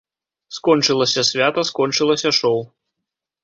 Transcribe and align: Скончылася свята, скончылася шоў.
Скончылася 0.57 1.23
свята, 1.31 1.67
скончылася 1.73 2.29
шоў. 2.41 2.59